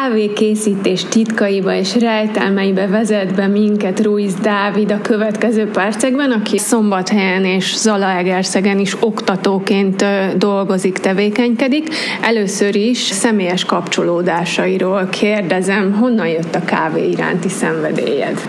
[0.00, 7.76] kávékészítés titkaiba és rejtelmeibe vezet be minket Ruiz Dávid a következő percekben, aki Szombathelyen és
[7.76, 10.04] Zalaegerszegen is oktatóként
[10.36, 11.88] dolgozik, tevékenykedik.
[12.22, 18.40] Először is személyes kapcsolódásairól kérdezem, honnan jött a kávé iránti szenvedélyed?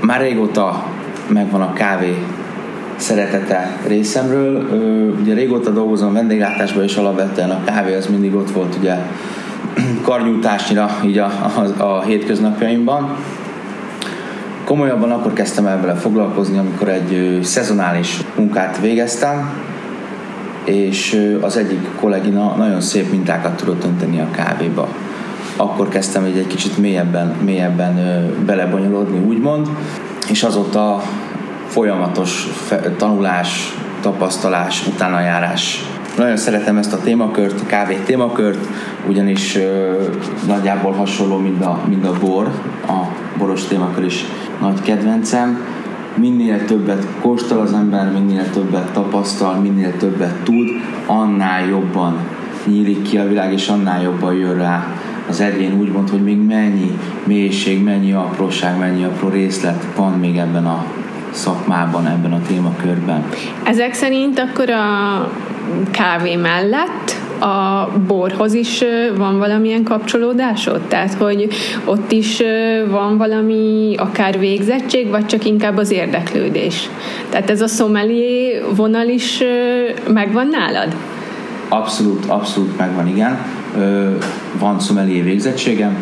[0.00, 0.86] Már régóta
[1.28, 2.14] megvan a kávé
[2.96, 4.68] szeretete részemről.
[5.20, 8.94] Ugye régóta dolgozom vendéglátásban, és alapvetően a kávé az mindig ott volt ugye
[10.06, 11.30] karnyújtásnyira így a,
[11.78, 13.16] a, a hétköznapjaimban.
[14.64, 19.50] Komolyabban akkor kezdtem el vele foglalkozni, amikor egy szezonális munkát végeztem,
[20.64, 24.88] és az egyik kollégina nagyon szép mintákat tudott önteni a kávéba.
[25.56, 27.94] Akkor kezdtem egy, egy kicsit mélyebben, mélyebben
[28.46, 29.68] belebonyolódni, úgymond,
[30.28, 31.02] és azóta
[31.66, 32.46] folyamatos
[32.96, 35.84] tanulás, tapasztalás, utánajárás.
[36.16, 38.66] Nagyon szeretem ezt a témakört, a kávé témakört,
[39.08, 39.58] ugyanis
[40.46, 42.50] nagyjából hasonló, mint a, mint a bor,
[42.86, 43.02] a
[43.38, 44.24] boros témakör is
[44.60, 45.58] nagy kedvencem.
[46.14, 50.68] Minél többet kóstol az ember, minél többet tapasztal, minél többet tud,
[51.06, 52.18] annál jobban
[52.66, 54.86] nyílik ki a világ, és annál jobban jön rá
[55.28, 60.66] az egyén úgymond, hogy még mennyi mélység, mennyi apróság, mennyi apró részlet van még ebben
[60.66, 60.84] a
[61.30, 63.24] szakmában, ebben a témakörben.
[63.64, 65.30] Ezek szerint akkor a
[65.90, 68.84] kávé mellett a borhoz is
[69.16, 70.80] van valamilyen kapcsolódásod?
[70.80, 71.48] Tehát, hogy
[71.84, 72.42] ott is
[72.90, 76.88] van valami akár végzettség, vagy csak inkább az érdeklődés?
[77.28, 79.42] Tehát ez a sommelier vonal is
[80.12, 80.96] megvan nálad?
[81.68, 83.38] Abszolút, abszolút megvan, igen.
[84.58, 85.96] Van sommelier végzettségem,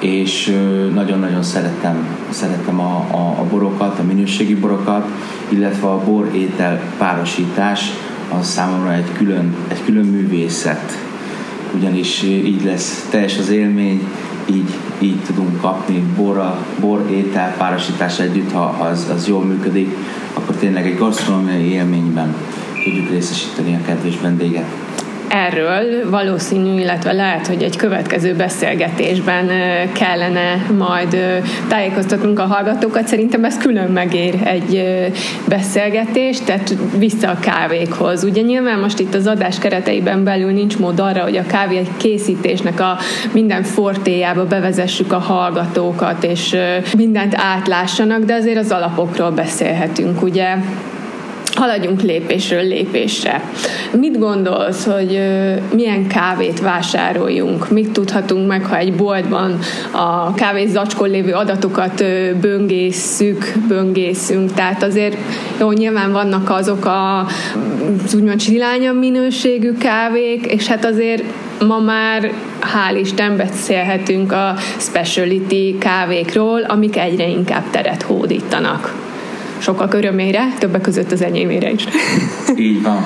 [0.00, 0.56] és
[0.94, 5.06] nagyon-nagyon szeretem, szeretem a, a, a borokat, a minőségi borokat,
[5.48, 7.90] illetve a bor-étel párosítás
[8.38, 10.92] az számomra egy külön, egy külön művészet,
[11.74, 14.08] ugyanis így lesz teljes az élmény,
[14.46, 19.96] így, így tudunk kapni bor, bor étel párosítás együtt, ha az, az jól működik,
[20.34, 22.34] akkor tényleg egy gasztronómiai élményben
[22.84, 24.66] tudjuk részesíteni a kedves vendéget
[25.32, 29.48] erről valószínű, illetve lehet, hogy egy következő beszélgetésben
[29.92, 31.16] kellene majd
[31.68, 33.06] tájékoztatnunk a hallgatókat.
[33.06, 34.84] Szerintem ez külön megér egy
[35.48, 38.24] beszélgetés, tehát vissza a kávékhoz.
[38.24, 42.80] Ugye nyilván most itt az adás kereteiben belül nincs mód arra, hogy a kávé készítésnek
[42.80, 42.98] a
[43.32, 46.56] minden fortéjába bevezessük a hallgatókat, és
[46.96, 50.56] mindent átlássanak, de azért az alapokról beszélhetünk, ugye?
[51.54, 53.42] Haladjunk lépésről lépésre.
[53.98, 55.20] Mit gondolsz, hogy
[55.74, 57.70] milyen kávét vásároljunk?
[57.70, 59.58] Mit tudhatunk meg, ha egy boltban
[59.90, 62.04] a kávé zacskon lévő adatokat
[62.40, 64.52] böngészünk, böngészünk?
[64.52, 65.16] Tehát azért
[65.60, 67.26] jó, nyilván vannak azok a
[68.14, 71.22] úgymond csilányabb minőségű kávék, és hát azért
[71.66, 79.11] ma már hál' Isten beszélhetünk a speciality kávékról, amik egyre inkább teret hódítanak
[79.62, 81.84] sokak örömére, többek között az enyémére is.
[82.56, 83.04] Így van.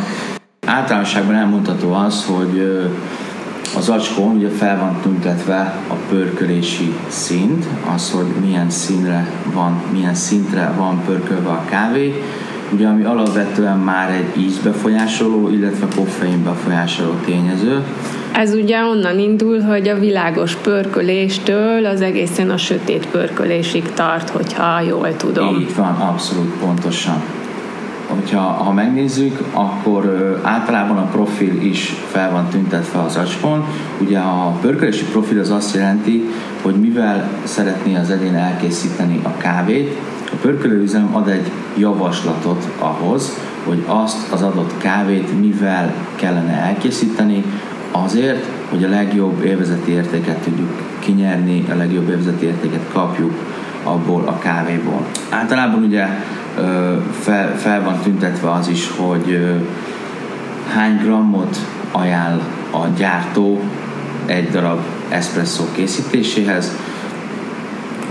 [0.66, 2.80] Általánosságban elmondható az, hogy
[3.76, 10.14] az acskón ugye fel van tüntetve a pörkölési szint, az, hogy milyen színre van, milyen
[10.14, 12.22] szintre van pörkölve a kávé,
[12.72, 17.82] ugye ami alapvetően már egy ízbefolyásoló, illetve koffein befolyásoló tényező.
[18.32, 24.81] Ez ugye onnan indul, hogy a világos pörköléstől az egészen a sötét pörkölésig tart, hogyha
[24.81, 25.60] jól tudom.
[25.60, 27.22] Így van, abszolút pontosan.
[28.09, 33.65] Hogyha ha megnézzük, akkor ö, általában a profil is fel van tüntetve az acskon.
[34.00, 36.28] Ugye a pörkölési profil az azt jelenti,
[36.62, 39.97] hogy mivel szeretné az egyén elkészíteni a kávét,
[40.36, 47.44] a pörkölőüzem ad egy javaslatot ahhoz, hogy azt az adott kávét mivel kellene elkészíteni,
[47.91, 53.32] azért, hogy a legjobb élvezeti értéket tudjuk kinyerni, a legjobb élvezeti értéket kapjuk
[53.82, 55.06] abból a kávéból.
[55.30, 56.06] Általában ugye
[57.20, 59.56] fel, fel van tüntetve az is, hogy
[60.74, 61.56] hány grammot
[61.91, 63.60] ajánl a gyártó
[64.26, 66.76] egy darab espresso készítéséhez,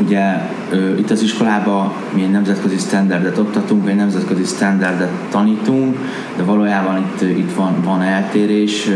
[0.06, 0.54] ugye
[0.98, 5.98] itt az iskolában mi egy nemzetközi standardet oktatunk, egy nemzetközi standardet tanítunk,
[6.38, 8.90] de valójában itt, itt van, van eltérés,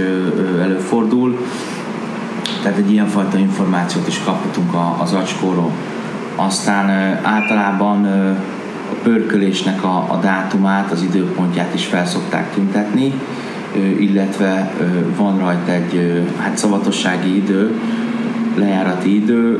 [0.62, 1.38] előfordul,
[2.62, 4.72] tehát egy ilyenfajta információt is kaphatunk
[5.02, 5.72] az acskóról.
[6.36, 6.90] Aztán
[7.24, 8.06] általában
[8.92, 13.14] a pörkölésnek a, a dátumát, az időpontját is felszokták tüntetni,
[14.00, 14.72] illetve
[15.18, 17.80] van rajta egy hát szavatossági idő,
[18.56, 19.60] lejárati idő,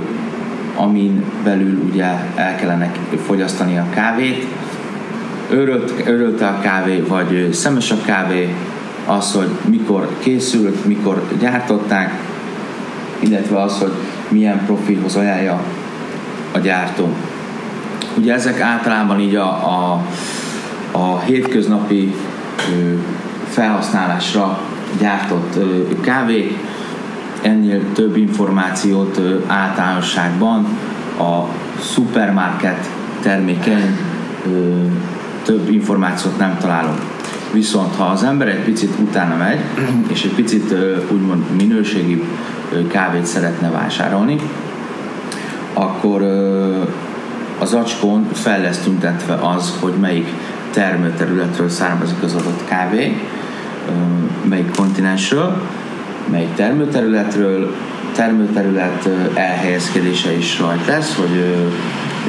[0.80, 2.06] amin belül ugye
[2.36, 2.92] el kellene
[3.26, 4.46] fogyasztani a kávét.
[5.50, 8.56] Örölt, örölte a kávé, vagy szemes a kávé,
[9.06, 12.14] az, hogy mikor készült, mikor gyártották,
[13.20, 13.92] illetve az, hogy
[14.30, 15.62] milyen profilhoz ajánlja
[16.52, 17.10] a gyártó.
[18.18, 20.06] Ugye ezek általában így a, a,
[20.92, 22.14] a hétköznapi
[23.48, 24.60] felhasználásra
[25.00, 25.60] gyártott
[26.02, 26.58] kávék,
[27.42, 30.66] ennél több információt általánosságban
[31.20, 31.44] a
[31.82, 32.90] supermarket
[33.22, 33.98] termékein
[35.44, 37.00] több információt nem találunk.
[37.54, 39.60] Viszont ha az ember egy picit utána megy,
[40.14, 40.74] és egy picit
[41.12, 42.24] úgymond minőségi
[42.88, 44.40] kávét szeretne vásárolni,
[45.74, 46.22] akkor
[47.60, 50.28] az acskón fel lesz tüntetve az, hogy melyik
[50.72, 53.22] termőterületről származik az adott kávé,
[54.44, 55.62] melyik kontinensről,
[56.32, 57.76] melyik termőterületről,
[58.12, 61.56] termőterület elhelyezkedése is rajt lesz, hogy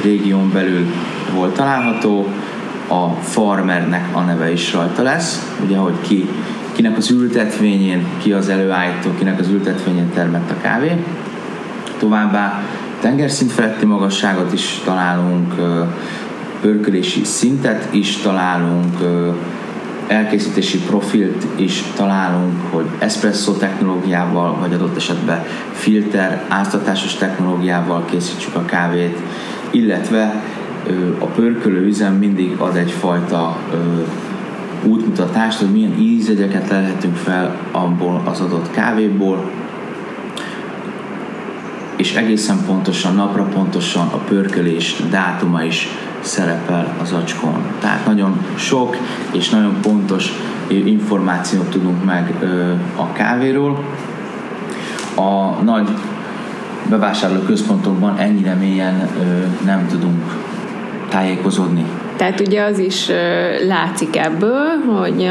[0.03, 0.85] régión belül
[1.33, 2.27] hol található,
[2.87, 6.29] a farmernek a neve is rajta lesz, ugye, hogy ki,
[6.71, 10.91] kinek az ültetvényén, ki az előállító, kinek az ültetvényén termett a kávé.
[11.99, 12.61] Továbbá
[12.99, 15.53] tengerszint feletti magasságot is találunk,
[16.61, 18.97] pörkölési szintet is találunk,
[20.11, 28.65] elkészítési profilt is találunk, hogy espresso technológiával, vagy adott esetben filter, áztatásos technológiával készítsük a
[28.65, 29.17] kávét,
[29.71, 30.43] illetve
[31.19, 33.57] a pörkölő üzem mindig ad egyfajta
[34.83, 39.51] útmutatást, hogy milyen ízegyeket lehetünk fel abból az adott kávéból,
[41.95, 45.87] és egészen pontosan, napra pontosan a pörkölés dátuma is
[46.21, 47.65] szerepel az acskón.
[47.79, 48.97] Tehát nagyon sok
[49.31, 50.31] és nagyon pontos
[50.67, 52.33] információt tudunk meg
[52.95, 53.83] a kávéról.
[55.15, 55.89] A nagy
[56.89, 59.09] bevásárló központokban ennyire mélyen
[59.65, 60.23] nem tudunk
[61.09, 61.85] tájékozódni.
[62.21, 63.07] Tehát ugye az is
[63.67, 65.29] látszik ebből, hogy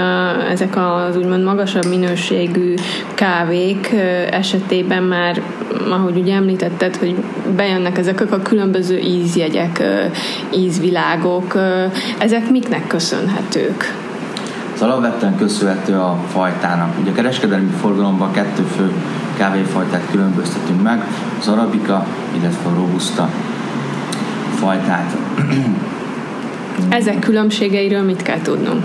[0.50, 2.74] ezek az úgymond magasabb minőségű
[3.14, 3.94] kávék
[4.30, 5.42] esetében már,
[5.90, 7.14] ahogy ugye említetted, hogy
[7.56, 9.82] bejönnek ezek a különböző ízjegyek,
[10.54, 11.58] ízvilágok,
[12.18, 13.94] ezek miknek köszönhetők?
[14.74, 16.98] Az alapvetően köszönhető a fajtának.
[17.00, 18.92] Ugye a kereskedelmi forgalomban kettő fő
[19.36, 21.04] kávéfajtát különböztetünk meg,
[21.40, 22.06] az arabika,
[22.40, 23.28] illetve a robusta
[24.54, 25.16] fajtát.
[26.88, 28.84] Ezek különbségeiről mit kell tudnunk?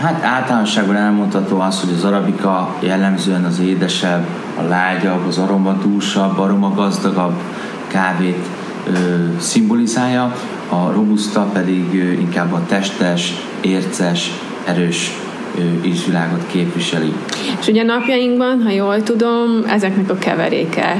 [0.00, 4.26] Hát általánosságban elmondható az, hogy az arabika jellemzően az édesebb,
[4.58, 7.40] a lágyabb, az aromadúsabb, aromagazdagabb
[7.86, 8.46] kávét
[8.86, 8.92] ö,
[9.38, 10.34] szimbolizálja,
[10.68, 14.30] a robusta pedig ö, inkább a testes, érces,
[14.64, 15.10] erős
[15.84, 17.12] ízvilágot képviseli.
[17.60, 20.96] És ugye napjainkban, ha jól tudom, ezeknek a keveréke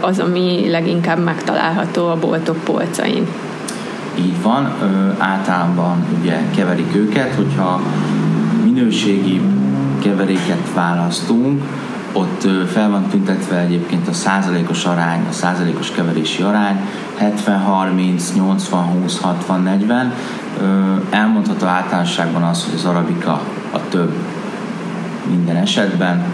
[0.00, 3.26] az, ami leginkább megtalálható a boltok polcain.
[4.18, 4.72] Így van,
[5.18, 7.80] általában ugye keverik őket, hogyha
[8.64, 9.40] minőségi
[10.02, 11.62] keveréket választunk,
[12.12, 16.80] ott fel van tüntetve egyébként a százalékos arány, a százalékos keverési arány,
[17.20, 18.22] 70-30,
[19.48, 20.12] 80-20-60-40.
[21.10, 23.40] Elmondható általánosságban az, hogy az arabika
[23.72, 24.12] a több
[25.30, 26.24] minden esetben,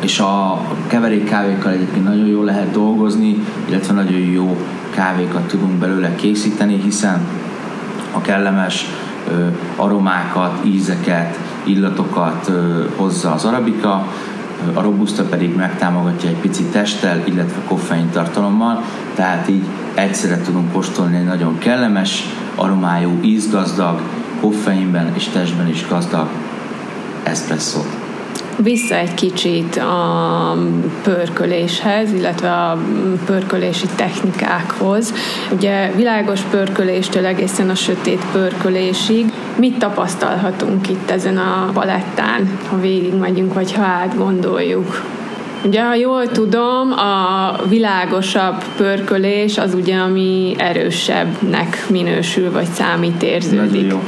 [0.00, 4.56] és a keverék kávékkal egyébként nagyon jól lehet dolgozni, illetve nagyon jó
[4.96, 7.20] kávékat tudunk belőle készíteni, hiszen
[8.12, 8.86] a kellemes
[9.76, 12.50] aromákat, ízeket, illatokat
[12.96, 14.06] hozza az arabika,
[14.74, 18.82] a robusta pedig megtámogatja egy pici testtel, illetve koffein tartalommal,
[19.14, 19.64] tehát így
[19.94, 22.24] egyszerre tudunk kóstolni egy nagyon kellemes,
[22.54, 24.00] aromájú, ízgazdag,
[24.40, 26.28] koffeinben és testben is gazdag
[27.22, 28.05] eszpresszót.
[28.62, 30.56] Vissza egy kicsit a
[31.02, 32.78] pörköléshez, illetve a
[33.24, 35.14] pörkölési technikákhoz.
[35.50, 39.32] Ugye világos pörköléstől egészen a sötét pörkölésig.
[39.58, 45.02] Mit tapasztalhatunk itt ezen a palettán, ha végigmegyünk, vagy ha átgondoljuk?
[45.64, 53.70] Ugye, ha jól tudom, a világosabb pörkölés az ugye, ami erősebbnek minősül, vagy számít érződik.
[53.70, 54.02] Nagyon jó.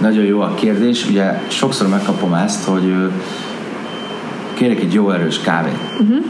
[0.00, 1.06] Nagyon jó a kérdés.
[1.06, 2.94] Ugye sokszor megkapom ezt, hogy
[4.62, 5.78] kérek egy jó erős kávét.
[6.00, 6.24] Uh-huh.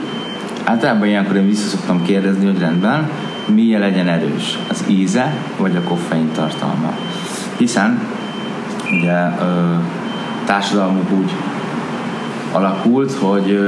[0.64, 3.10] Általában ilyenkor én vissza szoktam kérdezni, hogy rendben,
[3.54, 4.58] milyen legyen erős?
[4.68, 6.92] Az íze, vagy a koffein tartalma?
[7.56, 8.00] Hiszen
[9.00, 9.14] ugye
[10.44, 11.30] társadalmunk úgy
[12.52, 13.60] alakult, hogy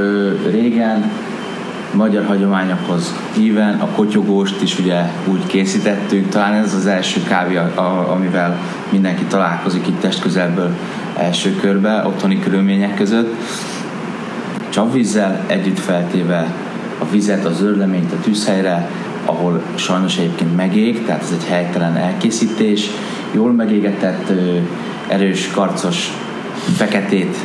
[0.51, 1.11] régen
[1.95, 7.59] magyar hagyományokhoz híven a kotyogóst is ugye úgy készítettük, talán ez az első kávé,
[8.09, 10.71] amivel mindenki találkozik itt testközelből
[11.17, 13.35] első körbe, otthoni körülmények között.
[14.75, 16.55] Csapvízzel együtt feltéve
[16.99, 18.91] a vizet, az zöldleményt a tűzhelyre,
[19.25, 22.87] ahol sajnos egyébként megég, tehát ez egy helytelen elkészítés,
[23.33, 24.33] jól megégetett,
[25.09, 26.13] erős, karcos,
[26.77, 27.37] feketét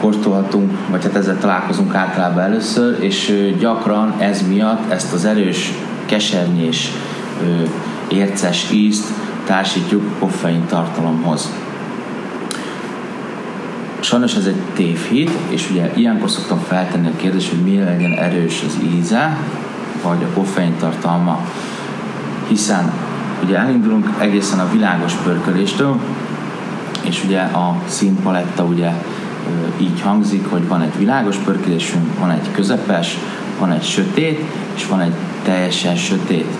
[0.00, 5.72] kóstolhatunk, vagy hát ezzel találkozunk általában először, és gyakran ez miatt ezt az erős,
[6.06, 6.90] kesernyés,
[8.08, 9.06] érces ízt
[9.46, 11.50] társítjuk koffein tartalomhoz.
[14.06, 18.62] Sajnos ez egy tévhit, és ugye ilyenkor szoktam feltenni a kérdést, hogy miért legyen erős
[18.66, 19.38] az íze,
[20.02, 21.40] vagy a koffein tartalma,
[22.48, 22.92] hiszen
[23.44, 26.00] ugye elindulunk egészen a világos pörköléstől,
[27.02, 28.90] és ugye a színpaletta ugye
[29.78, 33.16] így hangzik, hogy van egy világos pörkölésünk, van egy közepes,
[33.58, 34.44] van egy sötét,
[34.74, 36.56] és van egy teljesen sötét.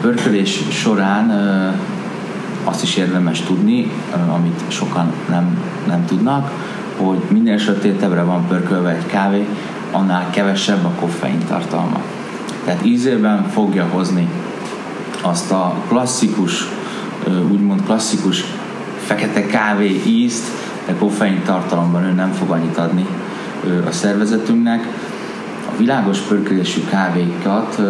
[0.00, 1.30] Pörkölés során
[2.66, 3.90] azt is érdemes tudni,
[4.34, 6.50] amit sokan nem, nem tudnak,
[6.96, 9.46] hogy minél sötétebbre van pörkölve egy kávé,
[9.92, 12.00] annál kevesebb a koffein tartalma.
[12.64, 14.28] Tehát ízében fogja hozni
[15.22, 16.64] azt a klasszikus,
[17.50, 18.44] úgymond klasszikus
[19.04, 20.44] fekete kávé ízt,
[20.86, 23.06] de koffein tartalomban ő nem fog annyit adni
[23.86, 24.86] a szervezetünknek.
[25.72, 27.80] A világos pörkölésű kávékat,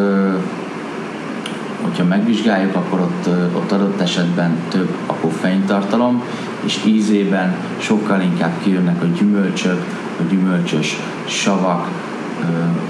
[1.87, 6.23] hogyha megvizsgáljuk, akkor ott, ott adott esetben több a koffein tartalom,
[6.65, 9.85] és ízében sokkal inkább kijönnek a gyümölcsök,
[10.21, 11.89] a gyümölcsös savak,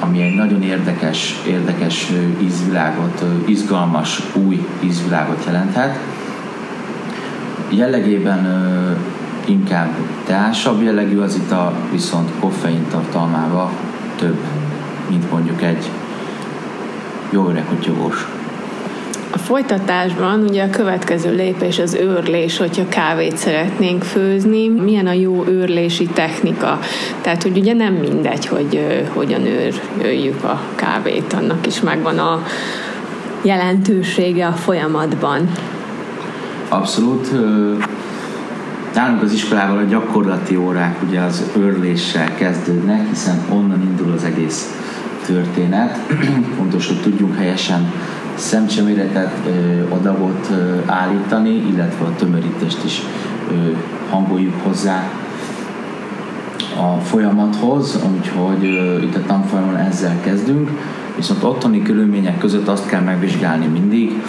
[0.00, 2.12] ami egy nagyon érdekes, érdekes
[2.42, 5.98] ízvilágot, izgalmas, új ízvilágot jelenthet.
[7.68, 8.46] Jellegében
[9.44, 9.90] inkább
[10.26, 11.54] teásabb jellegű az itt
[11.90, 13.70] viszont koffein tartalmába
[14.16, 14.38] több,
[15.08, 15.90] mint mondjuk egy
[17.30, 18.26] jó öreg kutyogós.
[19.46, 24.68] Folytatásban ugye a következő lépés az őrlés, hogyha kávét szeretnénk főzni.
[24.68, 26.78] Milyen a jó őrlési technika?
[27.20, 29.42] Tehát, hogy ugye nem mindegy, hogy hogyan
[30.02, 32.42] őrjük a kávét, annak is megvan a
[33.42, 35.50] jelentősége a folyamatban.
[36.68, 37.30] Abszolút.
[38.94, 44.76] Nálunk az iskolában a gyakorlati órák ugye az őrléssel kezdődnek, hiszen onnan indul az egész
[45.26, 45.98] történet.
[46.56, 47.92] Fontos, hogy tudjunk helyesen
[48.36, 49.48] szemcseméretet,
[49.88, 50.50] adagot
[50.86, 53.02] állítani, illetve a tömörítést is
[54.10, 55.10] hangoljuk hozzá
[56.80, 58.64] a folyamathoz, úgyhogy
[59.02, 60.70] itt a tanfolyamon ezzel kezdünk,
[61.16, 64.22] viszont otthoni körülmények között azt kell megvizsgálni mindig,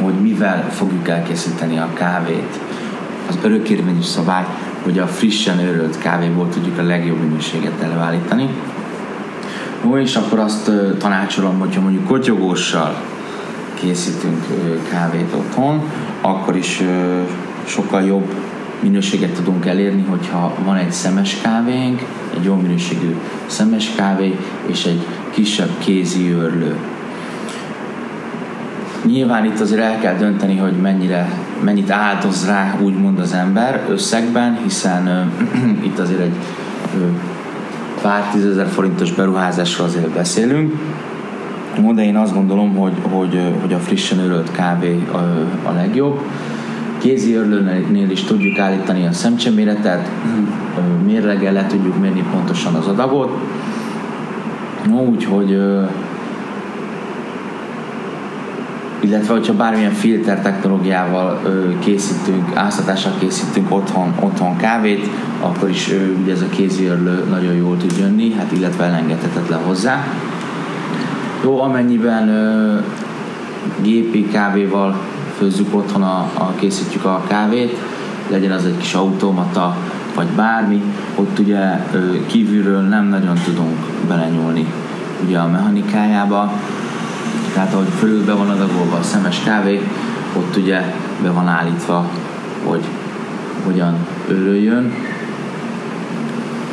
[0.00, 2.60] hogy mivel fogjuk elkészíteni a kávét.
[3.28, 4.44] Az örökérvényű szabály,
[4.82, 8.48] hogy a frissen őrölt kávéból tudjuk a legjobb minőséget előállítani.
[9.86, 13.02] Ó, és akkor azt tanácsolom, hogyha mondjuk kotyogóssal
[13.74, 14.46] készítünk
[14.90, 15.82] kávét otthon,
[16.20, 16.82] akkor is
[17.64, 18.34] sokkal jobb
[18.80, 22.02] minőséget tudunk elérni, hogyha van egy szemes kávénk,
[22.36, 26.76] egy jó minőségű szemes kávé, és egy kisebb kézi őrlő.
[29.06, 31.32] Nyilván itt azért el kell dönteni, hogy mennyire,
[31.64, 35.32] mennyit áldoz rá úgymond az ember összegben, hiszen
[35.86, 36.34] itt azért egy
[38.02, 40.74] pár tízezer forintos beruházásról azért beszélünk.
[41.94, 45.16] De én azt gondolom, hogy, hogy, hogy a frissen örölt kávé a,
[45.68, 46.20] a legjobb.
[46.98, 50.08] Kézi örlőnél is tudjuk állítani a szemcseméretet,
[51.04, 53.40] mérleggel le tudjuk mérni pontosan az adagot.
[55.10, 55.58] Úgyhogy
[59.02, 61.40] illetve hogyha bármilyen filter technológiával
[61.78, 65.08] készítünk, áztatással készítünk otthon, otthon kávét,
[65.40, 65.90] akkor is
[66.22, 70.04] ugye ez a kéziörlő nagyon jól tud jönni, hát illetve elengedhetetlen hozzá.
[71.44, 72.78] Jó, amennyiben ö,
[73.80, 75.00] gépi kávéval
[75.38, 77.76] főzzük otthon, a, a, készítjük a kávét,
[78.28, 79.76] legyen az egy kis automata,
[80.14, 80.82] vagy bármi,
[81.14, 83.76] ott ugye ö, kívülről nem nagyon tudunk
[84.08, 84.66] belenyúlni
[85.24, 86.52] ugye a mechanikájába,
[87.54, 89.80] tehát ahogy fölül be van adagolva a szemes kávé,
[90.36, 92.10] ott ugye be van állítva,
[92.64, 92.84] hogy
[93.64, 93.96] hogyan
[94.28, 94.92] őrüljön.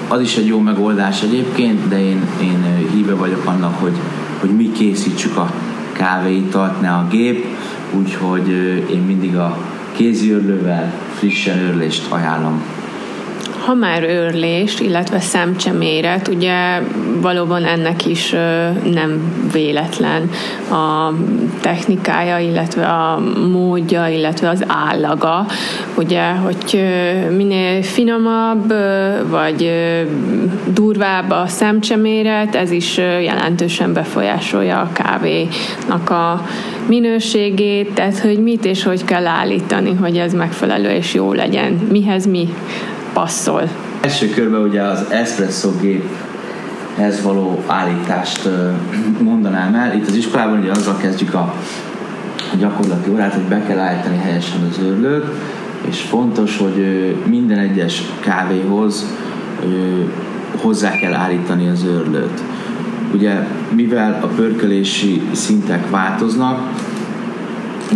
[0.08, 3.96] Az is egy jó megoldás egyébként, de én, én híve vagyok annak, hogy,
[4.40, 5.52] hogy mi készítsük a
[5.92, 7.46] kávéitalt, ne a gép,
[7.92, 8.48] úgyhogy
[8.92, 9.58] én mindig a
[9.92, 12.62] kéziőrlővel frissen őrlést ajánlom
[13.70, 16.82] ha már őrlés, illetve szemcseméret, ugye
[17.22, 18.36] valóban ennek is
[18.84, 20.30] nem véletlen
[20.72, 21.14] a
[21.62, 23.22] technikája, illetve a
[23.52, 25.46] módja, illetve az állaga.
[25.96, 26.84] Ugye, hogy
[27.36, 28.74] minél finomabb,
[29.30, 29.72] vagy
[30.74, 36.46] durvább a szemcseméret, ez is jelentősen befolyásolja a kávénak a
[36.88, 41.72] minőségét, tehát hogy mit és hogy kell állítani, hogy ez megfelelő és jó legyen.
[41.92, 42.50] Mihez mi
[43.14, 43.62] passzol.
[44.02, 48.50] Első körben ugye az espresso géphez való állítást
[49.22, 49.96] mondanám el.
[49.96, 51.54] Itt az iskolában ugye azzal kezdjük a
[52.58, 55.26] gyakorlati órát, hogy be kell állítani helyesen az őrlőt,
[55.88, 59.06] és fontos, hogy minden egyes kávéhoz
[60.62, 62.42] hozzá kell állítani az őrlőt.
[63.14, 66.70] Ugye, mivel a pörkölési szintek változnak,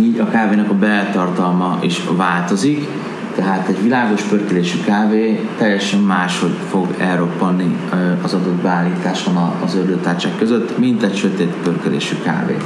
[0.00, 2.88] így a kávénak a beltartalma is változik,
[3.34, 7.76] tehát egy világos pörkölésű kávé teljesen máshogy fog elroppanni
[8.22, 12.56] az adott beállításon az ördőtárcsák között, mint egy sötét pörkölésű kávé.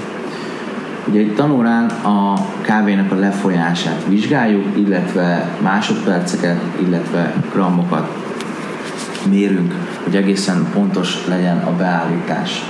[1.09, 8.17] Ugye egy tanórán a kávénak a lefolyását vizsgáljuk, illetve másodperceket, illetve grammokat
[9.31, 12.65] mérünk, hogy egészen pontos legyen a beállítás.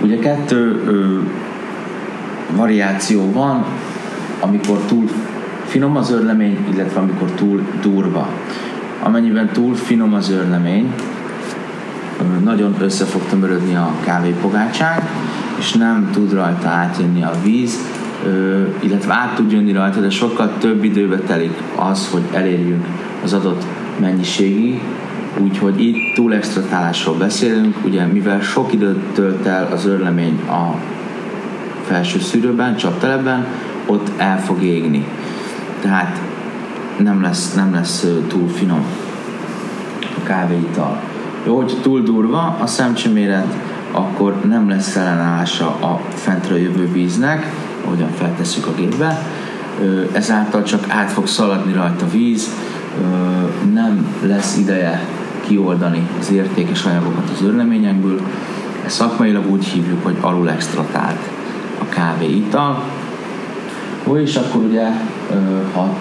[0.00, 1.18] Ugye kettő ö,
[2.56, 3.64] variáció van,
[4.40, 5.08] amikor túl
[5.70, 8.28] finom az örlemény, illetve amikor túl durva.
[9.02, 10.94] Amennyiben túl finom az örlemény,
[12.44, 15.02] nagyon össze fog tömörödni a kávépogácsánk,
[15.58, 17.78] és nem tud rajta átjönni a víz,
[18.80, 22.86] illetve át tud jönni rajta, de sokkal több időbe telik az, hogy elérjünk
[23.24, 23.64] az adott
[24.00, 24.80] mennyiségi,
[25.38, 30.74] úgyhogy itt túl extratálásról beszélünk, ugye mivel sok időt tölt el az örlemény a
[31.86, 33.46] felső szűrőben, csaptelepben,
[33.86, 35.04] ott el fog égni.
[35.80, 36.20] Tehát
[36.98, 38.84] nem lesz, nem lesz túl finom
[40.02, 41.00] a kávéital.
[41.46, 43.54] Jó, hogy túl durva a szemcseméret,
[43.92, 47.52] akkor nem lesz ellenállása a fentre jövő víznek,
[47.84, 49.26] ahogyan feltesszük a gépbe,
[50.12, 52.50] ezáltal csak át fog szaladni rajta víz,
[53.72, 55.04] nem lesz ideje
[55.46, 58.20] kioldani az értékes anyagokat az örleményekből.
[58.84, 61.28] Ezt szakmailag úgy hívjuk, hogy alul extratált
[61.78, 62.82] a kávéital.
[64.06, 64.86] Ó, és akkor ugye,
[65.72, 65.96] ha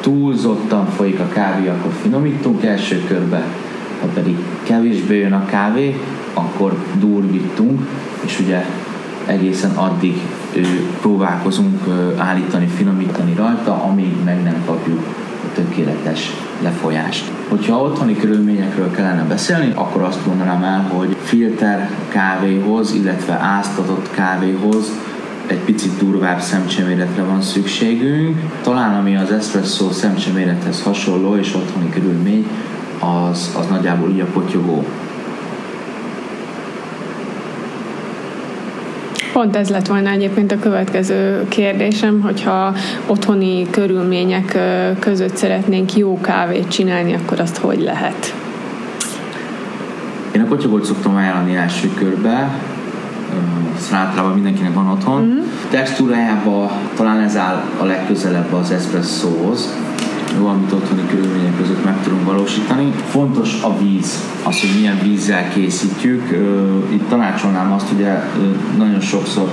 [0.00, 3.42] túlzottan folyik a kávé, akkor finomítunk első körbe,
[4.00, 6.00] ha pedig kevésbé jön a kávé,
[6.34, 7.86] akkor durvítunk,
[8.24, 8.64] és ugye
[9.26, 10.20] egészen addig
[11.00, 11.80] próbálkozunk
[12.16, 15.00] állítani, finomítani rajta, amíg meg nem kapjuk
[15.44, 16.30] a tökéletes
[16.62, 17.30] lefolyást.
[17.48, 24.92] Hogyha otthoni körülményekről kellene beszélni, akkor azt mondanám el, hogy filter kávéhoz, illetve áztatott kávéhoz
[25.52, 28.36] egy picit durvább szemcseméretre van szükségünk.
[28.62, 32.46] Talán ami az espresso szemcsemérethez hasonló és otthoni körülmény,
[32.98, 34.84] az, az nagyjából így a potyogó.
[39.32, 42.74] Pont ez lett volna egyébként a következő kérdésem, hogyha
[43.06, 44.58] otthoni körülmények
[44.98, 48.34] között szeretnénk jó kávét csinálni, akkor azt hogy lehet?
[50.34, 52.50] Én a kotyogót szoktam ajánlani első körbe,
[53.76, 55.22] ezt általában mindenkinek van otthon.
[55.22, 55.40] Mm-hmm.
[55.70, 59.76] Textúrájában talán ez áll a legközelebb az espresszóhoz,
[60.38, 62.92] jó, amit otthoni körülmények között meg tudunk valósítani.
[63.08, 66.22] Fontos a víz, az, hogy milyen vízzel készítjük.
[66.88, 68.22] Itt tanácsolnám azt, ugye
[68.76, 69.52] nagyon sokszor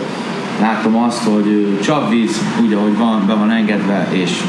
[0.62, 4.44] látom azt, hogy csapvíz úgy, ahogy van, be van engedve, és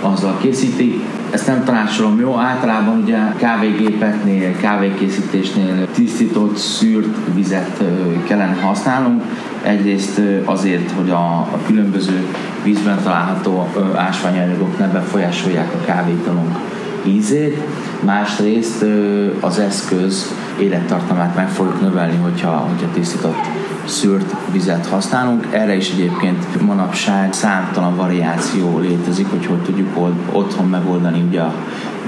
[0.00, 1.00] azzal készíti.
[1.30, 7.82] Ezt nem tanácsolom jó, általában ugye kávégépeknél, kávékészítésnél tisztított, szűrt vizet
[8.26, 9.22] kellene használnunk.
[9.62, 12.26] Egyrészt azért, hogy a, a különböző
[12.64, 16.58] vízben található ásványanyagok ne befolyásolják a kávétalunk
[17.06, 17.60] ízét,
[18.00, 18.84] másrészt
[19.40, 23.46] az eszköz élettartamát meg fogjuk növelni, hogyha, hogyha tisztított
[23.86, 25.46] szűrt vizet használunk.
[25.50, 29.98] Erre is egyébként manapság számtalan variáció létezik, hogy hogy tudjuk
[30.32, 31.54] otthon megoldani ugye a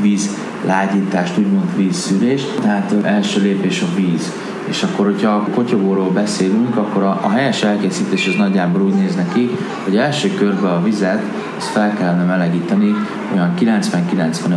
[0.00, 0.36] víz
[0.66, 2.60] lágyítást, úgymond vízszűrést.
[2.60, 4.32] Tehát első lépés a víz.
[4.64, 9.14] És akkor, hogyha a kotyogóról beszélünk, akkor a, a helyes elkészítés az nagyjából úgy néz
[9.14, 9.50] neki,
[9.84, 11.22] hogy első körben a vizet
[11.58, 12.94] ezt fel kellene melegíteni
[13.34, 14.56] olyan 90-95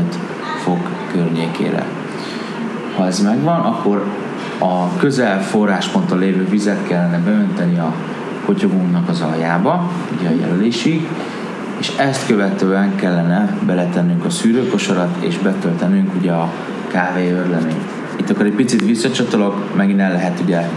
[0.63, 1.85] fok környékére.
[2.95, 4.05] Ha ez megvan, akkor
[4.61, 7.93] a közel forrásponton lévő vizet kellene beönteni a
[8.45, 11.07] kotyogónak az aljába, ugye a jelölésig,
[11.79, 16.51] és ezt követően kellene beletennünk a szűrőkosarat, és betöltenünk ugye a
[16.87, 17.83] kávéörleményt.
[18.15, 20.67] Itt akkor egy picit visszacsatolok, megint el lehet ugye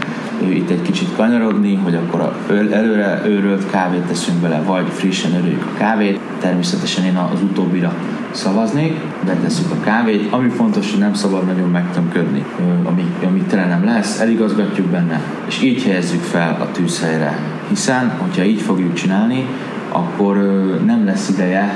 [0.49, 2.35] itt egy kicsit kanyarodni, hogy akkor a
[2.71, 6.19] előre őrölt kávét teszünk bele, vagy frissen örüljük a kávét.
[6.39, 7.93] Természetesen én az utóbbira
[8.35, 10.31] szavaznék, betesszük a kávét.
[10.31, 12.45] Ami fontos, hogy nem szabad nagyon megtömködni,
[12.83, 17.39] ami, ami tele nem lesz, eligazgatjuk benne, és így helyezzük fel a tűzhelyre.
[17.69, 19.45] Hiszen, hogyha így fogjuk csinálni,
[19.91, 20.35] akkor
[20.85, 21.75] nem lesz ideje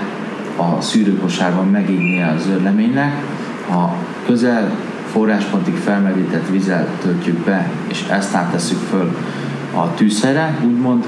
[0.57, 3.13] a szűrőkosárban megégnie az zöldleménynek,
[3.69, 3.95] ha
[4.25, 4.71] közel
[5.11, 9.15] forráspontig felmerített vizel töltjük be, és ezt áttesszük föl
[9.75, 11.05] a tűzhelyre, úgymond,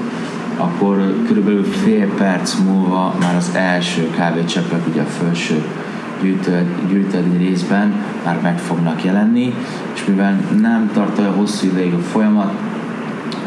[0.56, 5.62] akkor körülbelül fél perc múlva már az első kávécseppek ugye a felső
[6.88, 9.54] gyűjtődni részben már meg fognak jelenni,
[9.94, 12.52] és mivel nem tart olyan hosszú ideig a folyamat,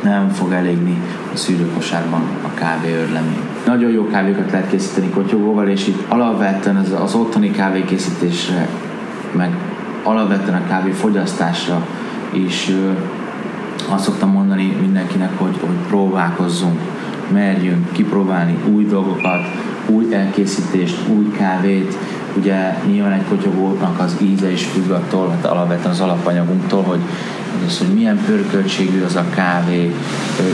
[0.04, 1.02] nem fog elégni
[1.34, 3.40] a szűrőkosárban a kávé örlemény.
[3.66, 8.68] Nagyon jó kávékat lehet készíteni kotyogóval, és itt alapvetően az, az otthoni kávékészítésre,
[9.32, 9.58] meg
[10.04, 11.88] alapvetően a kávé fogyasztásra
[12.32, 12.72] is
[13.90, 16.80] azt szoktam mondani mindenkinek, hogy, hogy próbálkozzunk,
[17.32, 19.42] merjünk kipróbálni új dolgokat,
[19.86, 21.98] új elkészítést, új kávét,
[22.38, 27.00] ugye nyilván egy kotyogónak az íze is függ attól, hát alapvetően az alapanyagunktól, hogy,
[27.68, 29.96] az, hogy milyen pörköltségű az a kávé,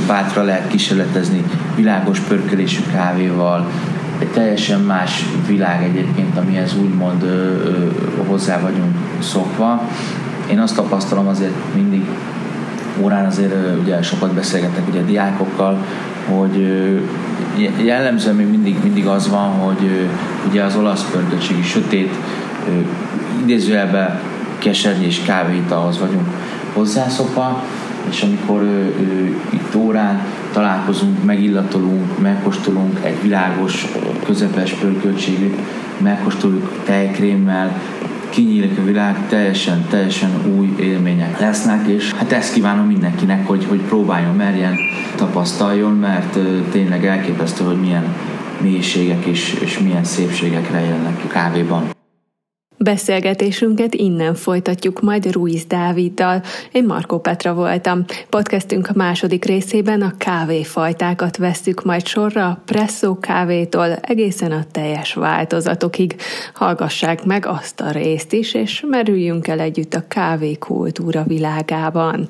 [0.08, 1.44] bátra lehet kísérletezni
[1.76, 3.68] világos pörkölésű kávéval,
[4.20, 7.88] egy teljesen más világ egyébként, amihez úgymond ö, ö,
[8.28, 9.88] hozzá vagyunk szokva.
[10.52, 12.06] Én azt tapasztalom azért mindig
[13.02, 15.86] órán azért ugye sokat beszélgetek ugye diákokkal,
[16.26, 16.68] hogy
[17.84, 20.10] jellemzően még mindig, mindig az van, hogy
[20.50, 22.16] ugye az olasz pörkötségi sötét
[23.42, 24.20] idézőjelben
[24.58, 25.22] kesernyés
[25.70, 26.28] ahhoz vagyunk
[26.74, 27.64] hozzászokva,
[28.10, 30.22] és amikor ő, ő, itt órán
[30.54, 33.88] találkozunk, megillatolunk, megkóstolunk egy világos,
[34.26, 35.56] közepes pörköltségű,
[35.98, 37.82] megkóstoljuk tejkrémmel,
[38.32, 43.80] kinyílik a világ, teljesen, teljesen új élmények lesznek, és hát ezt kívánom mindenkinek, hogy, hogy
[43.80, 44.76] próbáljon, merjen,
[45.16, 46.38] tapasztaljon, mert
[46.72, 48.16] tényleg elképesztő, hogy milyen
[48.62, 52.01] mélységek és, és milyen szépségek rejlenek a kávéban.
[52.84, 56.44] Beszélgetésünket innen folytatjuk majd Ruiz Dáviddal.
[56.72, 58.06] Én Markó Petra voltam.
[58.30, 66.16] Podcastünk a második részében a kávéfajtákat vesztük majd sorra, presszó kávétól egészen a teljes változatokig.
[66.54, 72.30] Hallgassák meg azt a részt is, és merüljünk el együtt a kávékultúra világában.